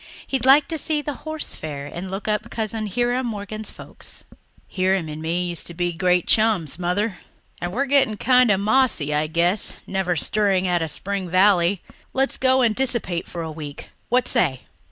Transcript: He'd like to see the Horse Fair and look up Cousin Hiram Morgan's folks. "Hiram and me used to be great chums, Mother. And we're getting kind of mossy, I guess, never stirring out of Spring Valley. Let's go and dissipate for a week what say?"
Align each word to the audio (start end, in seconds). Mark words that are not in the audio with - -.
He'd 0.25 0.47
like 0.47 0.67
to 0.69 0.79
see 0.79 1.03
the 1.03 1.13
Horse 1.29 1.53
Fair 1.53 1.85
and 1.85 2.09
look 2.09 2.27
up 2.27 2.49
Cousin 2.49 2.87
Hiram 2.87 3.27
Morgan's 3.27 3.69
folks. 3.69 4.23
"Hiram 4.67 5.07
and 5.07 5.21
me 5.21 5.45
used 5.49 5.67
to 5.67 5.75
be 5.75 5.91
great 5.93 6.25
chums, 6.25 6.79
Mother. 6.79 7.19
And 7.61 7.71
we're 7.71 7.85
getting 7.85 8.17
kind 8.17 8.49
of 8.49 8.59
mossy, 8.59 9.13
I 9.13 9.27
guess, 9.27 9.75
never 9.85 10.15
stirring 10.15 10.67
out 10.67 10.81
of 10.81 10.89
Spring 10.89 11.29
Valley. 11.29 11.83
Let's 12.13 12.37
go 12.37 12.61
and 12.63 12.75
dissipate 12.75 13.27
for 13.27 13.43
a 13.43 13.51
week 13.51 13.89
what 14.09 14.27
say?" 14.27 14.61